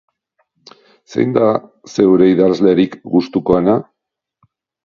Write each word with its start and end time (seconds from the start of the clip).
Zein 1.11 1.35
da 1.35 1.51
zeure 1.97 2.31
idazlerik 2.31 2.99
gustukoena? 3.15 3.77